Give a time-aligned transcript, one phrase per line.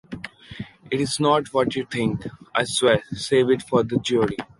[0.89, 2.23] It’s not what you think,
[2.55, 3.03] I swear!
[3.11, 4.35] Save it for the jury!